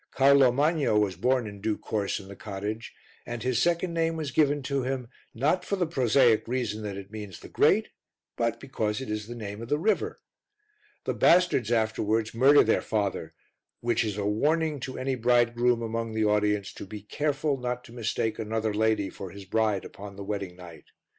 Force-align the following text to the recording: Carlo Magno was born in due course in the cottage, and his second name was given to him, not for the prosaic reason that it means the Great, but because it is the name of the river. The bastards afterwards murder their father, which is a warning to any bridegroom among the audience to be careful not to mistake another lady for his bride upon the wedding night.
Carlo 0.09 0.51
Magno 0.51 0.97
was 0.97 1.15
born 1.15 1.45
in 1.45 1.61
due 1.61 1.77
course 1.77 2.19
in 2.19 2.27
the 2.27 2.35
cottage, 2.35 2.91
and 3.23 3.43
his 3.43 3.61
second 3.61 3.93
name 3.93 4.15
was 4.15 4.31
given 4.31 4.63
to 4.63 4.81
him, 4.81 5.07
not 5.35 5.63
for 5.63 5.75
the 5.75 5.85
prosaic 5.85 6.47
reason 6.47 6.81
that 6.81 6.97
it 6.97 7.11
means 7.11 7.39
the 7.39 7.47
Great, 7.47 7.89
but 8.35 8.59
because 8.59 8.99
it 8.99 9.11
is 9.11 9.27
the 9.27 9.35
name 9.35 9.61
of 9.61 9.69
the 9.69 9.77
river. 9.77 10.19
The 11.03 11.13
bastards 11.13 11.71
afterwards 11.71 12.33
murder 12.33 12.63
their 12.63 12.81
father, 12.81 13.35
which 13.79 14.03
is 14.03 14.17
a 14.17 14.25
warning 14.25 14.79
to 14.79 14.97
any 14.97 15.13
bridegroom 15.13 15.83
among 15.83 16.13
the 16.15 16.25
audience 16.25 16.73
to 16.73 16.87
be 16.87 17.03
careful 17.03 17.57
not 17.57 17.83
to 17.83 17.93
mistake 17.93 18.39
another 18.39 18.73
lady 18.73 19.11
for 19.11 19.29
his 19.29 19.45
bride 19.45 19.85
upon 19.85 20.15
the 20.15 20.23
wedding 20.23 20.55
night. 20.55 20.85